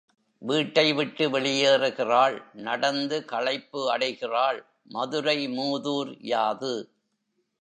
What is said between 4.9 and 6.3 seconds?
Madurai Muthur